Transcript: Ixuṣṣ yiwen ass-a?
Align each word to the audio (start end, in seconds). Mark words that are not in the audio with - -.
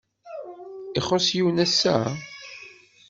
Ixuṣṣ 0.99 1.27
yiwen 1.33 1.63
ass-a? 1.65 1.97